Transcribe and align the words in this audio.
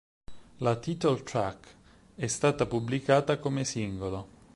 La 0.57 0.75
"title-track" 0.77 1.75
è 2.15 2.25
stata 2.25 2.65
pubblicata 2.65 3.37
come 3.37 3.63
singolo. 3.63 4.27